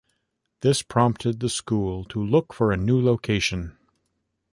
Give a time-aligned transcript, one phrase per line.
[0.61, 3.77] This prompted the school to look for a new location.